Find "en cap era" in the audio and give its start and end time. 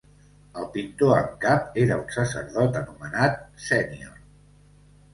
1.17-1.99